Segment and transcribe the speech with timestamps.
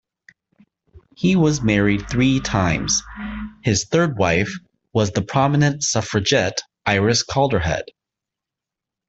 [1.15, 3.03] He was married three times;
[3.61, 4.49] his third wife
[4.95, 7.83] was the prominent suffragette Iris Calderhead.